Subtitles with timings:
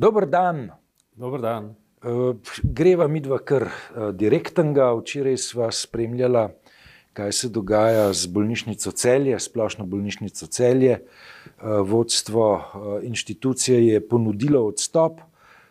[0.00, 0.70] Dober dan.
[1.12, 1.74] Dober dan.
[2.04, 4.86] Uh, greva mi dva kar uh, direktnega.
[4.96, 6.46] Včeraj sva spremljala,
[7.12, 11.02] kaj se dogaja z bolnišnico celje, splošno bolnišnico celje.
[11.02, 12.46] Uh, vodstvo
[13.04, 15.20] inštitucije je ponudilo odstop,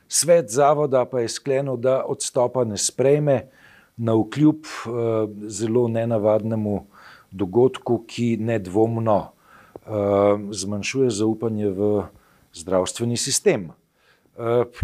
[0.05, 3.39] svet zavoda pa je sklenil, da odstopa ne sprejme
[3.97, 4.69] na vkljub
[5.47, 6.85] zelo nenavadnemu
[7.31, 9.19] dogodku, ki nedvomno
[10.51, 11.91] zmanjšuje zaupanje v
[12.53, 13.71] zdravstveni sistem.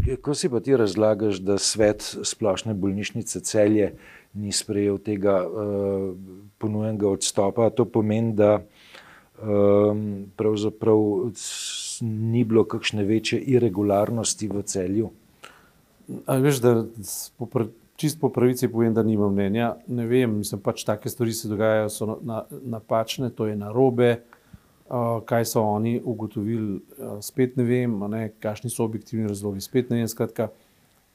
[0.05, 3.93] Kako si pa ti razlagaš, da svet splošne bolnišnice celje
[4.33, 6.11] ni sprejel tega uh,
[6.57, 7.69] ponujenega odstopa?
[7.69, 10.99] To pomeni, da um, pravzaprav
[12.01, 15.09] ni bilo kakšne večje irregularnosti v celju.
[16.25, 16.75] Ali veš, da
[17.95, 19.75] čist po pravici povem, da nimam mnenja.
[19.87, 22.19] Ne vem, mislim pač take stvari se dogajajo, so
[22.61, 24.17] napačne, to je narobe.
[24.19, 24.35] Uh,
[25.25, 29.61] kaj so oni ugotovili, uh, spet ne vem, ne, kakšni so objektivni razlogi.
[29.61, 30.51] Spet ne vem, skratka,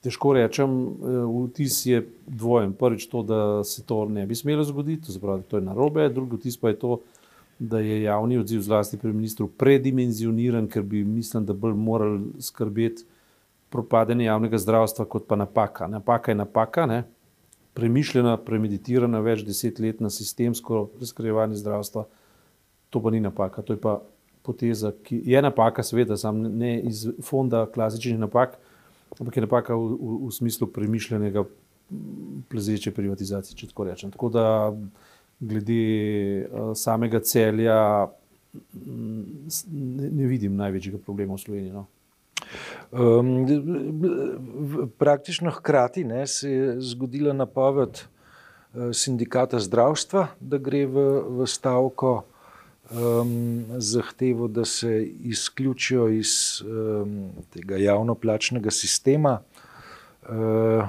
[0.03, 2.73] težko rečem, uh, vtis je dvojen.
[2.73, 6.41] Prvič to, da se to ne bi smelo zgoditi, to, zapravi, to je narobe, drugi
[6.41, 7.01] vtis pa je to,
[7.61, 13.05] da je javni odziv zlasti pri ministru predimenzioniran, ker bi mislim, da bolj morali skrbeti
[13.71, 15.87] propadanje javnega zdravstva kot pa napaka.
[15.87, 17.03] Napaka je napaka, ne.
[17.75, 22.05] premišljena, premeditirana, več desetletna sistemsko razkrivanje zdravstva
[22.91, 24.01] to pa ni napaka, to je pa
[24.43, 28.57] poteza, ki je napaka, seveda, sam ne iz fonda klasičnih napak,
[29.19, 31.45] ampak je napaka v, v, v smislu premišljenega
[32.49, 34.11] plezeče privatizacije, če tako rečem.
[34.15, 34.47] Tako da
[35.41, 37.81] glede uh, samega celja
[38.53, 41.73] ne, ne vidim največjega problema v Sloveniji.
[41.75, 41.87] No.
[42.91, 43.47] Um,
[44.99, 51.07] praktično hkrati ne, se je zgodila napoved uh, sindikata zdravstva, da gre v,
[51.41, 52.21] v stavko
[52.91, 59.41] um, zahtevo, da se izključijo iz um, tega javnoplačnega sistema,
[60.23, 60.89] uh,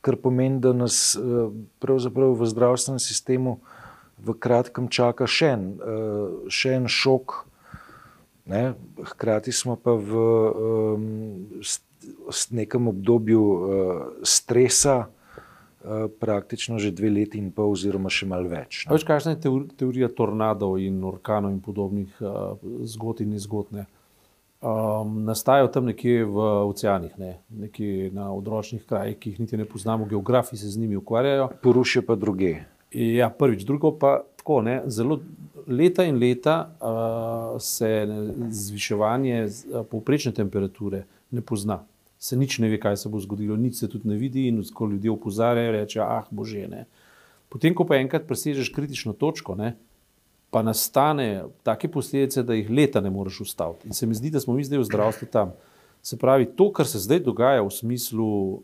[0.00, 3.58] kar pomeni, da nas uh, pravzaprav v zdravstvenem sistemu
[4.18, 7.40] v kratkem čaka še en, uh, še en šok.
[8.48, 8.74] Ne?
[9.12, 11.04] Hkrati smo pa v um,
[12.50, 13.60] nekem obdobju uh,
[14.22, 15.06] stresa,
[16.20, 18.84] praktično že dve leti in pol, oziroma še malo več.
[18.90, 22.56] Veš, kakšna je teorija tornadov in orkanov in podobnih uh,
[22.88, 23.84] zgodb in izgodb?
[24.64, 27.32] Um, nastajajo tam nekje v oceanih, ne?
[27.52, 31.50] nekje na odročnih krajih, ki jih niti ne poznamo, geografi se z njimi ukvarjajo.
[31.62, 32.54] Porušijo pa druge.
[32.94, 34.62] Ja, prvič, drugo pa tako.
[34.64, 34.80] Ne?
[34.86, 35.20] Zelo
[35.68, 38.06] leta in leta uh, se
[38.48, 41.82] zviševanje uh, povprečne temperature ne pozna
[42.24, 44.88] se nič ne ve, kaj se bo zgodilo, nič se tudi ne vidi, in ko
[44.88, 46.64] ljudje opozarjajo, rečejo: Ah, bože.
[46.68, 46.86] Ne.
[47.52, 49.74] Potem, ko pa enkrat presežeš kritično točko, ne,
[50.50, 53.90] pa nastane take posledice, da jih leta ne moreš ustaviti.
[53.90, 55.52] In se mi zdi, da smo mi zdaj v zdravstvu tam.
[56.04, 58.58] Se pravi, to, kar se zdaj dogaja v smislu uh,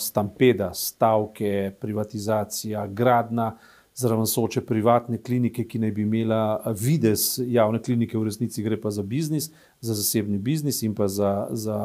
[0.00, 3.54] stampeda, stavke, privatizacija, gradna,
[3.94, 8.90] zraven soče privatne klinike, ki naj bi imela vides javne klinike, v resnici gre pa
[8.90, 9.50] za biznis,
[9.80, 11.78] za zasebni biznis in pa za, za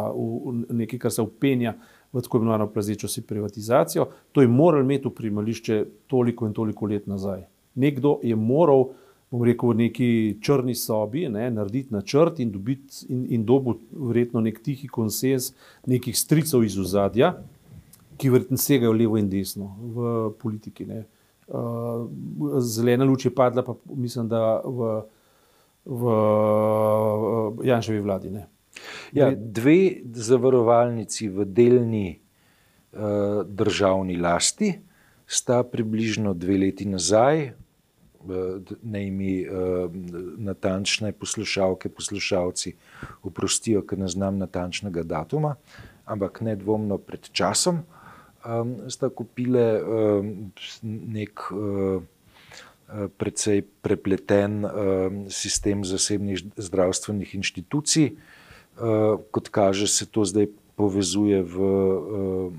[0.69, 1.75] nekaj, kar se upenja
[2.13, 4.07] v tako imenovano plazečo si privatizacijo.
[4.31, 7.45] To je moral imeti v primališče toliko in toliko let nazaj.
[7.75, 8.89] Nekdo je moral,
[9.31, 10.09] bom rekel, v neki
[10.41, 12.49] črni sobi ne, narediti načrt in,
[13.09, 15.53] in, in dobiti verjetno nek tihi konsens
[15.85, 17.35] nekih stricov iz ozadja,
[18.17, 20.89] ki verjetno segajo levo in desno v politiki.
[20.89, 21.03] Ne.
[21.49, 22.05] Uh,
[22.61, 24.89] zelena luč je padla, pa mislim, da v,
[25.85, 28.29] v uh, Janševi vladi.
[29.13, 32.19] Ja, dve zavarovalnici v delni
[32.93, 34.75] uh, državni lasti
[35.25, 39.89] sta približno dve leti nazaj, uh, naj mi uh,
[40.37, 42.75] natančne poslušalke, poslušalci
[43.25, 45.55] oprostijo, ker ne znam natančnega datuma,
[46.05, 47.81] ampak nedvomno pred časom
[48.45, 50.51] um, sta kupile um,
[50.83, 52.01] nek uh,
[53.17, 54.71] precej prepleten uh,
[55.29, 58.15] sistem zasebnih zdravstvenih inštitucij.
[58.79, 60.47] Uh, kot kaže, se to zdaj
[60.79, 62.53] povezuje v uh,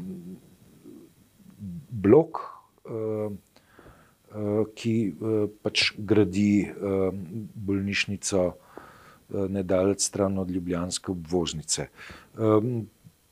[1.90, 2.44] blok,
[2.84, 7.08] uh, uh, ki uh, pač gradi uh,
[7.56, 11.88] bolnišnico uh, nedaleč stran od Ljubljanske obvoznice.
[12.36, 12.86] Um,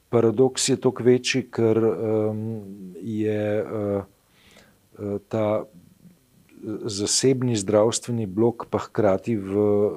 [0.08, 2.44] paradoks je toliko večji, ker um,
[3.02, 4.02] je uh,
[5.28, 5.64] ta
[6.84, 9.92] zasebni zdravstveni blok pa hkrati v uh,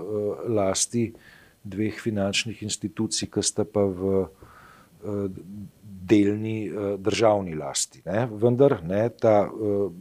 [0.47, 1.11] lasti
[1.63, 5.27] dveh finančnih institucij, ki sta pa v uh,
[5.81, 8.03] delni uh, državni lasti.
[8.05, 8.27] Ne?
[8.31, 9.91] Vendar ne, ta uh,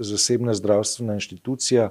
[0.00, 1.90] zasebna zdravstvena inštitucija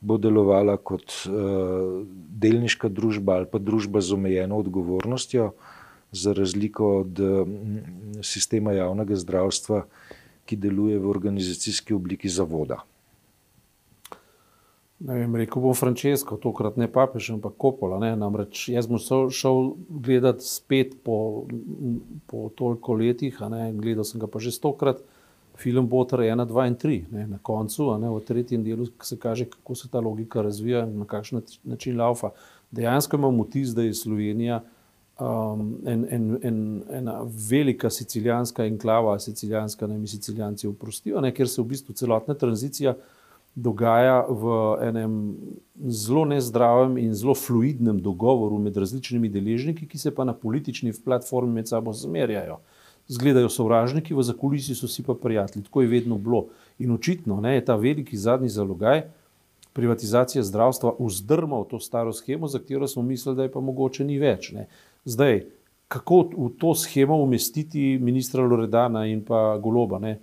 [0.00, 2.02] bo delovala kot uh,
[2.40, 5.76] delniška družba ali pa družba z omejeno odgovornostjo, uh,
[6.12, 7.20] za razliko od
[8.22, 9.84] sistema javnega zdravstva,
[10.44, 12.80] ki deluje v organizacijski obliki zavoda.
[15.00, 17.96] Ne vem, rekel bom Francesco, tokrat ne papež, ampak Kopola.
[18.02, 18.10] Ne?
[18.20, 21.46] Namreč jaz sem šel, šel gledati spet po,
[22.28, 23.38] po toliko letih,
[23.80, 25.00] gledal sem ga pa že stokrat,
[25.56, 26.98] film Botar 1, 2 in 3.
[27.16, 27.24] Ne?
[27.30, 28.12] Na koncu, ne?
[28.12, 32.34] v tretjem delu, se kaže, kako se ta logika razvija in na kakšen način laufa.
[32.70, 34.60] Dejansko imam vtis, da je Slovenija
[35.20, 37.20] um, en, en, en, ena
[37.50, 42.94] velika sicilijanska enklava, sicilijanska, ne mi sicilijanci oprostijo, ker se v bistvu celotna tranzicija
[43.54, 44.56] dogaja v
[44.86, 45.14] enem
[45.90, 51.52] zelo nezdravem in zelo fluidnem dogovoru med različnimi deležniki, ki se pa na politični platformi
[51.60, 52.60] med sabo zmerjajo.
[53.10, 55.64] Zgledajo sovražniki, v zakulisju so si pa prijatelji.
[55.64, 56.46] Tako je vedno bilo.
[56.78, 59.02] In očitno ne, je ta veliki zadnji zalogaj
[59.72, 64.18] privatizacije zdravstva vzdrmal to staro schemo, za katero smo mislili, da je pa mogoče ni
[64.18, 64.52] več.
[64.52, 64.66] Ne.
[65.04, 65.44] Zdaj,
[65.88, 69.98] kako v to schemo umestiti ministra Loredana in pa Goloba?
[69.98, 70.20] Ne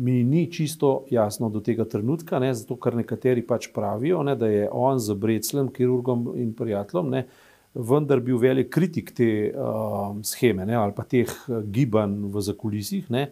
[0.00, 4.48] mi ni čisto jasno do tega trenutka, ne, zato ker nekateri pač pravijo, ne, da
[4.48, 7.24] je on z Breclem, kirurgom in prijateljem, ne,
[7.74, 13.10] vendar bil velik kritik te uh, scheme ne, ali pa teh uh, gibanj v zakulisih.
[13.12, 13.28] Ne.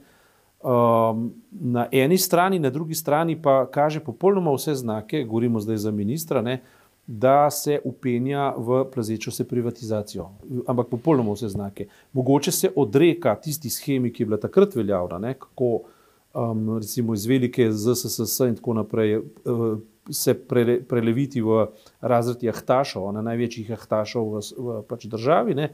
[0.58, 5.94] Um, na eni strani, na drugi strani pa kaže popolnoma vse znake, govorimo zdaj za
[5.94, 6.60] ministra, ne,
[7.08, 10.28] da se upenja v plazečo se privatizacijo.
[10.66, 11.87] Ampak popolnoma vse znake.
[12.12, 15.87] Mogoče se odreka tisti schemi, ki je bila takrat veljavna, ne, kako uh,
[16.34, 19.78] um, recimo iz velike ZSS in tako naprej, uh,
[20.10, 21.66] se prele, preleviti v
[22.00, 25.70] razred jahtašov, na največjih jahtašov v, v pač državi, ne?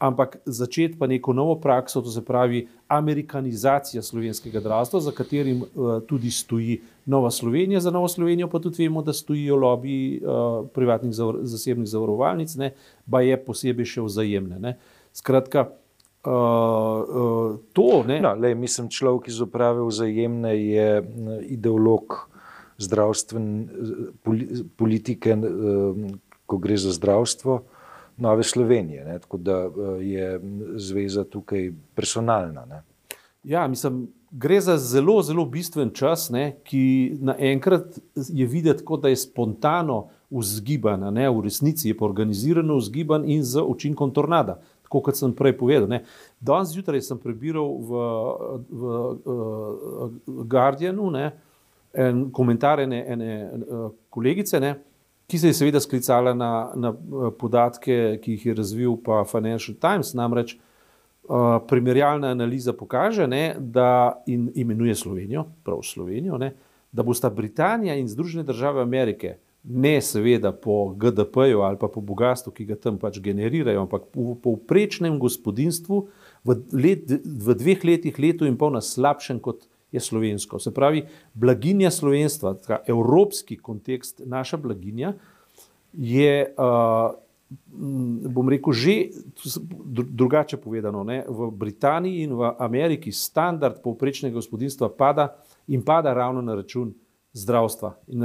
[0.00, 6.00] Ampak začeti pa neko novo prakso, to se pravi amerikanizacija slovenskega zdravstva, za katerim uh,
[6.08, 11.12] tudi stoji Nova Slovenija, za Novo Slovenijo pa tudi vemo, da stojijo lobiji uh, privatnih
[11.14, 12.72] zavr zasebnih zavarovalnic, ne?
[13.10, 14.58] pa je posebej še vzajemne.
[14.58, 14.78] Ne?
[15.12, 15.68] Skratka,
[16.20, 18.04] Uh, uh, to.
[18.04, 20.88] No, lej, mislim, človek iz uprave vzajemne je
[21.48, 22.18] ideolog
[22.76, 23.64] zdravstvene
[24.76, 25.36] politike,
[26.44, 27.56] ko gre za zdravstvo
[28.20, 29.04] Nove Slovenije.
[29.04, 29.18] Ne?
[29.18, 29.58] Tako da
[30.00, 30.40] je
[30.76, 32.64] zveza tukaj personalna.
[32.66, 32.82] Ne?
[33.44, 36.56] Ja, mislim, gre za zelo, zelo bistven čas, ne?
[36.64, 43.24] ki naenkrat je videti, kot da je spontano vzgiban, v resnici je pa organizirano vzgiban
[43.24, 44.60] in z učinkom tornada
[44.98, 45.86] kot sem prej povedal.
[45.86, 46.02] Ne.
[46.42, 48.02] Danes zjutraj sem prebiral v,
[48.66, 48.82] v
[49.22, 51.30] uh, Guardianu ne,
[51.94, 54.74] en komentar ene, ene uh, kolegice, ne,
[55.30, 56.90] ki se je seveda sklicala na, na
[57.38, 60.10] podatke, ki jih je razvil pa Financial Times.
[60.18, 66.52] Namreč uh, primerjalna analiza pokaže, ne, da in imenuje Slovenijo, prav Slovenijo, ne,
[66.92, 72.52] da bosta Britanija in Združene države Amerike ne seveda po GDP-ju ali pa po bogatstvu,
[72.52, 76.00] ki ga tam pač generirajo, ampak v povprečnem gospodinstvu
[76.44, 80.58] v, let, v dveh letih, letu in pol na slabšem kot je slovensko.
[80.58, 81.04] Se pravi,
[81.34, 85.14] blaginja slovenstva, ta evropski kontekst, naša blaginja
[85.92, 87.14] je, uh,
[88.30, 88.94] bom rekel, že
[90.06, 91.04] drugače povedano.
[91.04, 91.24] Ne?
[91.28, 95.34] V Britaniji in v Ameriki standard povprečnega gospodinstva pada
[95.66, 96.94] in pada ravno na račun
[97.32, 98.24] zdravstva in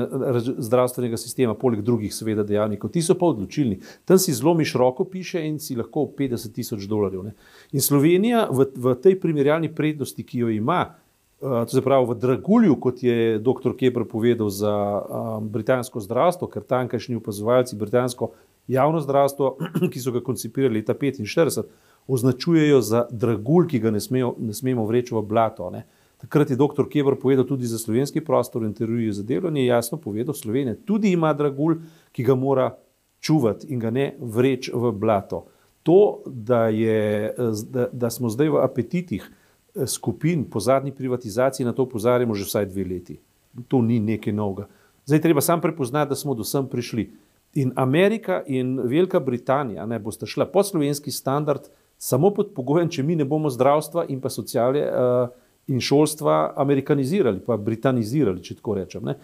[0.57, 2.89] zdravstvenega sistema, poleg drugih, seveda, dejavnikov.
[2.89, 3.77] Ti so pa odločilni.
[4.05, 7.23] Tam si zelo mišroko piše in si lahko 50 tisoč dolarjev.
[7.27, 7.35] Ne.
[7.71, 10.95] In Slovenija v, v tej primerjalni prednosti, ki jo ima,
[11.39, 13.75] to se pravi v Dragulju, kot je dr.
[13.77, 18.31] Kebr povedal za um, britansko zdravstvo, ker tamkajšnji opazovalci britansko
[18.67, 19.57] javno zdravstvo,
[19.91, 21.67] ki so ga koncipirali leta 1945,
[22.07, 25.69] označujejo za Dragulj, ki ga ne, smejo, ne smemo vreči v blato.
[25.69, 25.85] Ne.
[26.21, 26.87] Takrat je dr.
[26.89, 30.39] Kebr povedal tudi za slovenski prostor in intervjuji za delo in je jasno povedal, da
[30.39, 32.71] Slovenija tudi ima dragulj, ki ga mora
[33.19, 35.45] čuvati in ga ne vreči v blato.
[35.83, 37.33] To, da, je,
[37.69, 39.44] da, da smo zdaj v apetitih eh,
[39.87, 43.19] skupin po zadnji privatizaciji, na to upozarjamo že vsaj dve leti.
[43.67, 44.67] To ni nekaj novega.
[45.05, 47.11] Zdaj treba sam prepoznati, da smo do sem prišli.
[47.55, 53.03] In Amerika in Velika Britanija ne boste šla pod slovenski standard samo pod pogojem, če
[53.03, 54.81] mi ne bomo zdravstva in pa sociale.
[54.81, 55.29] Uh,
[55.67, 59.05] in šolstva amerikanizirali, pa britanizirali, če tako rečem.
[59.05, 59.15] Ne.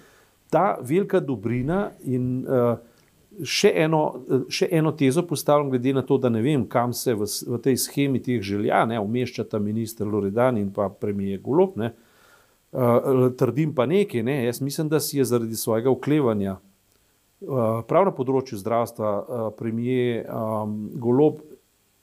[0.49, 2.79] Ta velika dobrina in uh,
[3.39, 4.01] še, eno,
[4.51, 7.77] še eno tezo postavljam, glede na to, da ne vem, kam se v, v tej
[7.79, 11.77] schemi teh želja ne, umeščata minister Loredan in pa premije Golob.
[11.79, 11.93] Ne.
[12.71, 14.37] Uh, trdim pa nekaj, ne.
[14.45, 20.21] jaz mislim, da si je zaradi svojega oklevanja uh, prav na področju zdravstva uh, premije
[20.23, 21.41] um, Golob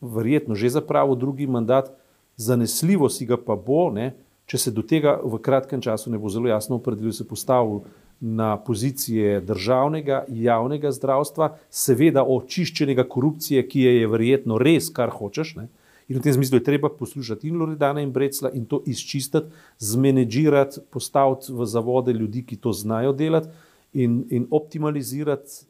[0.01, 1.91] verjetno že zapravil drugi mandat,
[2.37, 4.13] zanesljivo si ga pa bo, ne,
[4.47, 7.83] če se do tega v kratkem času ne bo zelo jasno opredelil, se postavil
[8.21, 15.69] na pozicije državnega, javnega zdravstva, seveda očiščenega korupcije, ki je verjetno res, kar hočeš, ne?
[16.09, 20.81] In v tem smislu je treba poslušati in Loredana in Brecla in to izčistiti, zmenedžirati,
[20.91, 23.49] postaviti v zavode ljudi, ki to znajo delati
[23.93, 25.67] in, in optimalizirati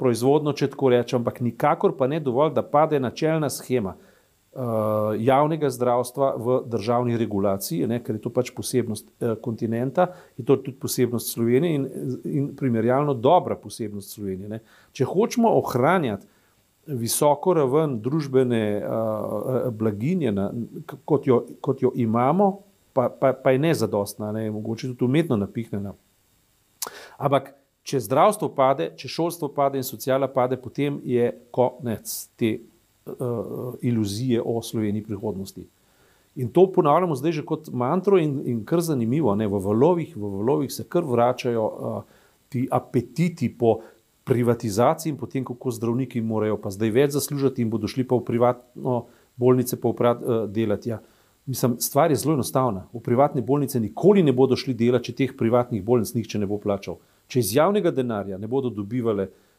[0.00, 3.94] proizvodno, če tako rečem, ampak nikakor pa ne dovolj, da pade načelna schema
[5.18, 10.56] javnega zdravstva v državni regulaciji, ne, ker je to pač posebnost uh, kontinenta, je to
[10.56, 11.88] tudi posebnost Slovenije in,
[12.24, 14.48] in primerjalno dobra posebnost Slovenije.
[14.48, 14.60] Ne.
[14.92, 16.26] Če hočemo ohranjati
[16.86, 20.50] visoko raven družbene uh, blaginje, na,
[21.04, 22.50] kot, jo, kot jo imamo,
[22.92, 25.96] pa, pa, pa je nezadostna, ne, mogoče tudi umetno napihnjena.
[27.18, 32.58] Ampak, če zdravstvo pade, če šolstvo pade in sociala pade, potem je konec te
[33.82, 35.66] iluzije o Sloveniji prihodnosti.
[36.34, 40.30] In to ponavljamo zdaj že kot mantro, in, in kar zanimivo, ne, v, valovih, v
[40.38, 42.02] valovih se kar vračajo uh,
[42.48, 43.78] ti apetiti po
[44.24, 48.24] privatizaciji in potem, kako zdravniki morajo pa zdaj več zaslužiti in bodo šli pa v
[48.24, 49.04] privatno
[49.36, 50.90] bolnice pa uprat, uh, delati.
[50.90, 50.98] Ja.
[51.46, 52.88] Mislim, stvar je zelo enostavna.
[52.92, 56.58] V privatne bolnice nikoli ne bodo šli delati, če teh privatnih bolnic nihče ne bo
[56.58, 56.98] plačal.
[57.28, 59.53] Če iz javnega denarja ne bodo dobivali uh, Eh,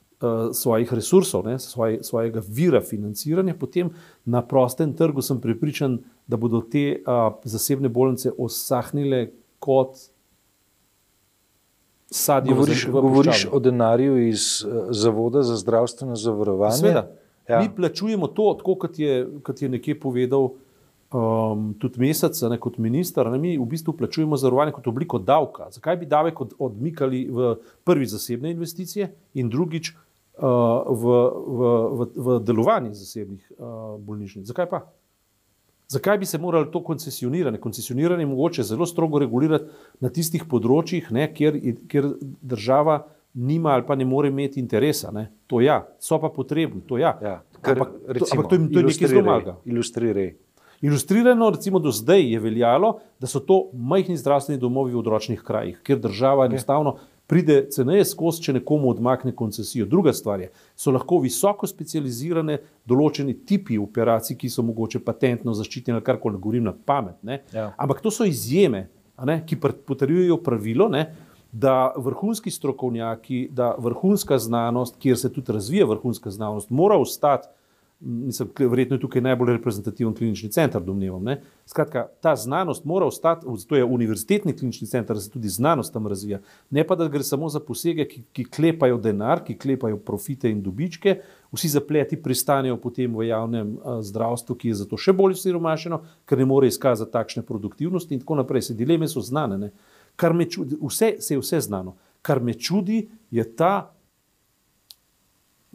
[0.53, 3.89] svojih resursov, ne, svoj, svojega vira financiranja, potem
[4.25, 9.27] na prostem trgu sem pripričan, da bodo te uh, zasebne bolnice osahnile
[9.59, 9.97] kot
[12.11, 12.53] sadje.
[12.53, 16.77] Govoriš, govoriš o denarju iz uh, Zavoda za zdravstveno zavarovanje?
[16.77, 17.07] Sveda.
[17.49, 17.61] Ja.
[17.61, 20.49] Mi plačujemo to, tako kot je, kot je nekje povedal
[21.15, 23.29] um, tudi mesec, ne, kot minister.
[23.31, 25.69] Ne, mi v bistvu plačujemo zavarovanje kot obliko davka.
[25.71, 27.53] Zakaj bi davek od, odmikali v
[27.87, 29.93] prvi zasebne investicije in drugič
[30.35, 31.03] v,
[31.47, 31.63] v,
[31.95, 34.45] v, v delovanju zasebnih uh, bolnišnic.
[34.51, 34.83] Zakaj pa?
[35.87, 37.61] Zakaj bi se moralo to koncesioniranje?
[37.61, 39.65] Koncesioniranje je mogoče zelo strogo regulirati
[40.01, 42.09] na tistih področjih, ne, kjer, kjer
[42.41, 43.03] država
[43.35, 45.11] nima ali pa ne more imeti interesa.
[45.13, 45.29] Ne.
[45.47, 47.13] To ja, so pa potrebni, to ja.
[47.21, 49.55] ja kar, ampak, recimo, to, ampak to, to je nekaj zelo malega.
[49.65, 50.33] Ilustriraj.
[50.81, 55.79] Ilustrirano, recimo do zdaj je veljalo, da so to majhni zdravstveni domovi v odročnih krajih,
[55.83, 59.87] kjer država enostavno pride ceneje skozi, če nekomu odmakne koncesijo.
[59.89, 66.01] Druga stvar je, so lahko visoko specializirane določeni tipi operacij, ki so mogoče patentno zaščitene,
[66.05, 67.17] kar koli govorim na pamet.
[67.53, 67.71] Ja.
[67.77, 68.87] Ampak to so izjeme,
[69.25, 70.89] ne, ki potrjujejo pravilo.
[70.91, 71.07] Ne,
[71.55, 77.47] Da vrhunski strokovnjaki, da vrhunska znanost, kjer se tudi razvija vrhunska znanost, mora ostati
[77.99, 81.23] mislim, verjetno je tukaj najbolj reprezentativen klinični center, domnevam.
[81.23, 81.41] Ne?
[81.65, 86.07] Skratka, ta znanost mora ostati, to je univerzitetni klinični center, da se tudi znanost tam
[86.07, 86.39] razvija.
[86.69, 90.61] Ne pa, da gre samo za posege, ki, ki klepajo denar, ki klepajo profite in
[90.61, 91.19] dobičke,
[91.51, 96.39] vsi zapleti pristanejo potem v javnem a, zdravstvu, ki je zato še bolj siromašeno, ker
[96.39, 98.69] ne more izkazati takšne produktivnosti in tako naprej.
[98.69, 99.57] Se dileme so znane.
[99.57, 99.71] Ne?
[100.15, 101.95] Kar me čudi, vse se je vse znano.
[102.21, 103.91] Kar me čudi, je ta.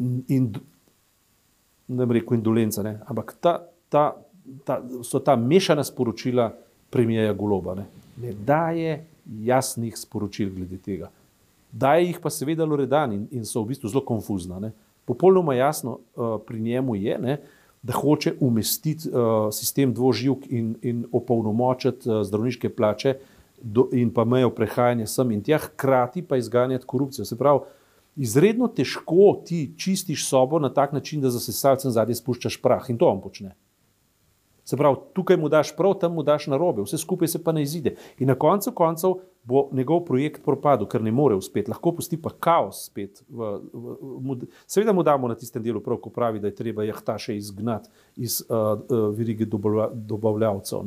[0.01, 0.53] In
[1.91, 2.99] ne bi rekel indolenca, ne?
[3.11, 4.05] ampak ta, ta,
[4.65, 6.51] ta, so ta mešana sporočila
[6.91, 7.75] premijeja Goloba.
[7.75, 7.87] Ne?
[8.23, 9.05] ne daje
[9.43, 11.11] jasnih sporočil glede tega.
[11.73, 14.59] Daje jih pa seveda Loredan in, in so v bistvu zelo konfuzna.
[14.61, 14.73] Ne?
[15.07, 17.37] Popolnoma jasno uh, pri njemu je, ne,
[17.83, 23.15] da hoče umestiti uh, sistem dvoživk in, in opolnomočiti uh, zdravniške plače
[23.63, 27.25] do, in pa mejo prehajanja sem in tja, hkrati pa izganjati korupcijo.
[27.25, 27.61] Se pravi,
[28.17, 32.99] izredno težko ti čistiš sobo na tak način, da za sesalcem zadnji spuščaš prah in
[32.99, 33.55] to on počne.
[34.65, 37.53] Se pravi, tukaj mu daš prav, tam mu daš na robe, vse skupaj se pa
[37.53, 37.97] ne izide.
[38.19, 42.31] In na koncu koncev bo njegov projekt propadel, ker ne more uspeti, lahko pusti pa
[42.31, 43.23] kaos spet.
[43.29, 46.85] V, v, v, seveda mu damo na tistem delu prav, ko pravi, da je treba
[46.85, 50.87] jahtaše izgnati iz uh, uh, virige dobavljavcev.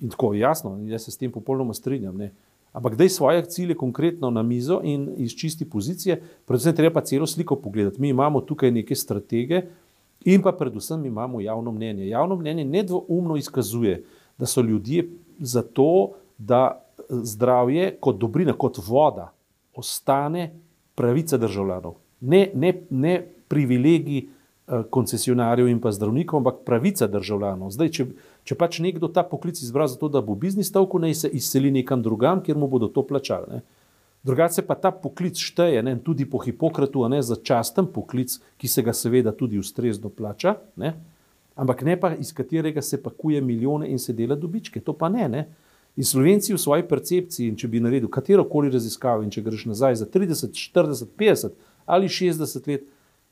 [0.00, 2.16] In tako jasno, jaz se s tem popolnoma strinjam.
[2.16, 2.30] Ne?
[2.72, 7.26] Ampak daj svoje cilje konkretno na mizo in iz čisti pozicije, predvsem treba pa celo
[7.26, 8.00] sliko pogledati.
[8.00, 9.62] Mi imamo tukaj neke stratege
[10.24, 12.08] in pa predvsem imamo javno mnenje.
[12.08, 14.04] Javno mnenje nedvoumno izkazuje,
[14.38, 15.08] da so ljudje
[15.38, 19.32] za to, da zdravje kot dobrina, kot voda,
[19.74, 20.54] ostane
[20.94, 21.94] pravica državljanov.
[22.20, 27.70] Ne, ne, ne privilegij eh, koncesionarjev in pa zdravnikov, ampak pravica državljanov.
[27.70, 28.06] Zdaj, če,
[28.44, 32.02] Če pač nekdo ta poklic izbira zato, da bo biznis stavko, naj se izseli nekam
[32.02, 33.60] drugam, kjer mu bodo to plačali.
[34.24, 38.84] Drugače pa ta poklic šteje, ne, tudi po Hipokratu, ne, za časten poklic, ki se
[38.84, 40.92] ga seveda tudi ustrezno plača, ne,
[41.56, 44.80] ampak ne pa iz katerega se pakuje milijone in se dela dobičke.
[44.80, 45.28] To pa ne.
[45.28, 45.46] ne.
[45.96, 49.98] In slovenci v svoji percepciji, če bi naredil katero koli raziskavo, in če greš nazaj
[50.00, 51.56] za 30, 40, 50
[51.90, 52.84] ali 60 let,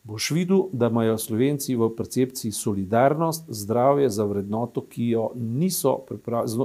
[0.08, 4.86] boš videl, da imajo Slovenci v percepciji solidarnost, zdravje za vrednoto,
[5.34, 5.98] niso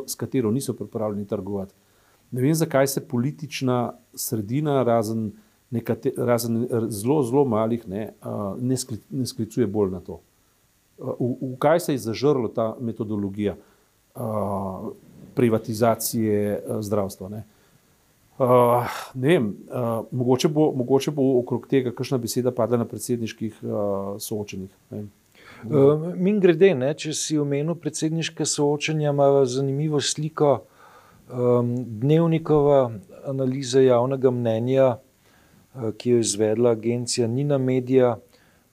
[0.07, 1.73] s katero niso pripravljeni trgovati.
[2.31, 5.31] Ne vem, zakaj se politična sredina, razen,
[5.69, 8.13] nekate, razen zelo, zelo malih, ne,
[8.59, 10.21] ne, skli, ne sklicuje bolj na to.
[10.97, 13.57] v, v kaj se je zažrla ta metodologija
[15.35, 17.29] privatizacije zdravstva.
[17.29, 17.43] Ne?
[18.37, 23.59] Uh, ne vem, uh, mogoče, bo, mogoče bo okrog tega kakšna beseda padla na predsedniških
[23.61, 24.71] uh, soočenjih.
[24.89, 30.55] Uh, Min grede, ne, če si omenil predsedniške soočenja, ima zanimivo sliko
[31.29, 32.81] um, dnevnikova
[33.29, 38.15] analiza javnega mnenja, uh, ki jo je izvedla agencija Nina Media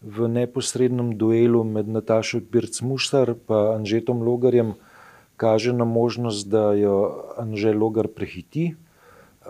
[0.00, 4.72] v neposrednem duelu med Natašo Pirc-Mustar in Anžetom Logarjem,
[5.36, 8.72] kaže na možnost, da jo Anže Logar prehiti.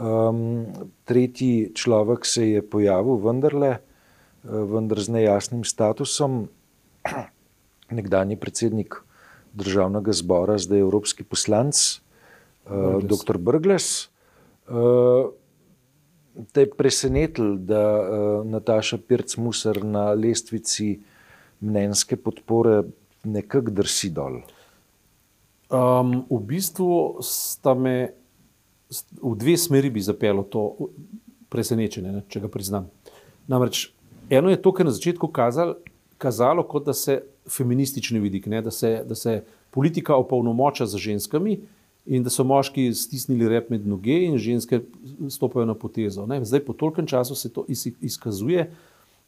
[0.00, 0.66] Um,
[1.04, 3.78] tretji človek se je pojavil, vendarle,
[4.44, 6.48] vendar z nejasnim statusom,
[7.98, 8.96] nekdanji predsednik
[9.52, 12.00] državnega zbora, zdaj evropski poslanec,
[12.64, 13.36] uh, dr.
[13.36, 14.08] Brgles.
[14.70, 15.34] Uh,
[16.52, 21.00] te je presenetilo, da uh, Nataša Pirc-Musar na lestvici
[21.60, 22.82] mnenjske podpore
[23.24, 24.40] nekako drsi dol?
[25.70, 28.19] Um, v bistvu sta me
[29.22, 30.64] v dve smeri bi zapeljalo to
[31.48, 32.88] presenečenje, ne, če ga priznam.
[33.50, 33.90] Namreč
[34.30, 35.74] eno je to, kar je na začetku kazal,
[36.18, 37.20] kazalo, kot da se
[37.50, 41.58] feministični vidik, ne, da, se, da se politika opolnomoča za ženskami,
[42.06, 44.80] in da so moški stisnili rep med noge in ženske
[45.30, 46.24] stopajo na potezo.
[46.26, 46.40] Ne?
[46.44, 47.64] Zdaj, po tolkem času se to
[48.00, 48.70] izkazuje,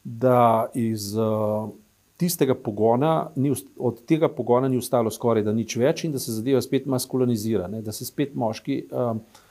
[0.04, 1.68] da iz uh,
[2.16, 6.32] tistega pogona, ni, od tega pogona ni ostalo skoraj da nič več in da se
[6.34, 7.82] zadeva spet maskulinizira, ne?
[7.82, 9.41] da se spet moški uh, uh,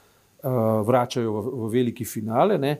[0.42, 2.58] vračajo v, v veliki finale.
[2.58, 2.76] Ne?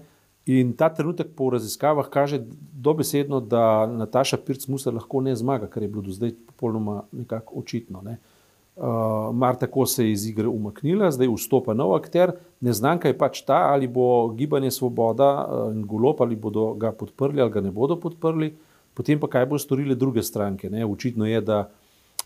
[0.51, 2.41] In ta trenutek po raziskavah kaže
[2.73, 8.03] dobesedno, da Nataša Pirc-Musa lahko ne zmaga, kar je bilo do zdaj popolnoma nekako očitno.
[8.03, 8.19] Ne?
[8.19, 8.43] Uh,
[8.77, 12.31] Uh, Mar tako se je iz igre umaknila, zdaj vstopa nov akter.
[12.65, 17.41] Neznanka je pač ta, ali bo gibanje Svoboda uh, in Golop ali bodo ga podprli
[17.41, 18.55] ali ga ne bodo podprli,
[18.95, 20.71] potem pa kaj bo storili druge stranke.
[20.71, 20.87] Ne?
[20.89, 21.69] Očitno je, da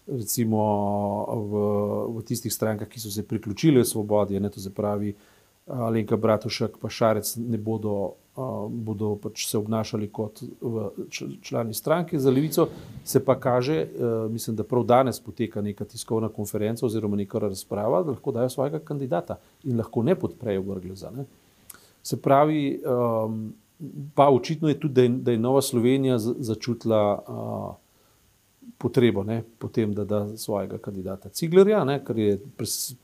[0.06, 0.62] recimo
[1.34, 1.66] v,
[2.14, 5.16] v tistih strankah, ki so se priključili Svobodi, ne to se pravi
[5.66, 8.14] Alenka Bratušek, pa Šarec ne bodo
[8.68, 10.42] bodo pač se obnašali kot
[11.40, 12.68] člani stranke za levico,
[13.04, 13.88] se pa kaže, e,
[14.30, 18.78] mislim, da prav danes poteka neka tiskovna konferenca oziroma neka razprava, da lahko dajo svojega
[18.78, 21.10] kandidata in lahko ne podprejo Brgleza.
[21.10, 21.24] Ne.
[22.02, 22.82] Se pravi,
[24.14, 27.76] pa očitno je tudi, da je, da je Nova Slovenija začutila
[28.78, 32.38] potrebo ne, potem, da da svojega kandidata Ciglerja, ne, kar je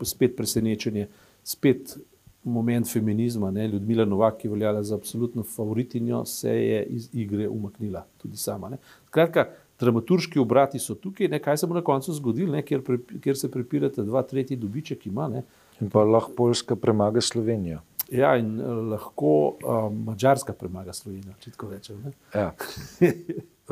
[0.03, 1.09] spet presenečenje,
[1.45, 1.97] spet
[2.45, 7.49] moment feminizma, ne, Ljudmila Novak, ki je veljala za absolutno favoritinjo, se je iz igre
[7.49, 8.69] umaknila tudi sama.
[8.69, 8.79] Ne.
[9.07, 9.47] Skratka,
[9.81, 13.39] dramaturški obrati so tukaj, ne, kaj se bo na koncu zgodilo, ne, kjer, pre, kjer
[13.39, 15.29] se prepirate dva, tretji dobiček ima.
[15.29, 15.43] Ne.
[15.81, 17.81] In pa lahko Poljska premaga Slovenijo.
[18.13, 22.03] Ja, in uh, lahko uh, Mačarska premaga Slovenijo, če tako rečem.
[22.35, 22.51] Ja.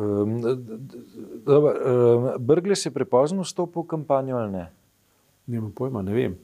[0.01, 4.65] um, um, Brgles je prepozno vstopil v kampanjo ali ne?
[5.51, 6.39] Nimam pojma, ne vem.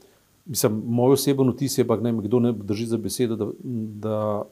[0.47, 3.47] Mislim, moj osebno vtis je, da ne kdo ne drži za besedo, da,
[4.03, 4.45] da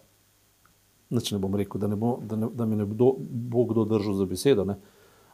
[1.11, 4.15] ne bom rekel, da, ne bo, da, ne, da me ne bo, bo kdo držal
[4.15, 4.65] za besedo.
[4.65, 4.79] Ne.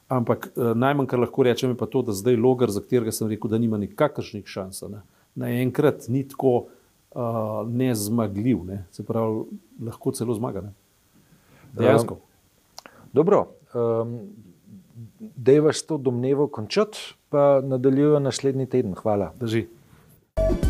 [0.09, 3.29] Ampak eh, najmanj, kar lahko rečem, je pa to, da zdaj logar, za katerega sem
[3.31, 5.03] rekel, da nima nikakršnih šans, ne.
[5.35, 7.23] naenkrat ni tako uh,
[7.69, 8.85] nezmagljiv, ne.
[8.91, 9.45] se pravi,
[9.87, 10.67] lahko celo zmaga.
[10.67, 10.73] Ne.
[11.79, 12.15] Dejansko.
[12.15, 13.45] Um, dobro,
[13.75, 14.19] um,
[15.37, 18.95] da je vas to domnevo končati, pa nadaljujemo naslednji teden.
[18.95, 19.33] Hvala.
[19.41, 19.69] Drži.
[20.41, 20.70] thank you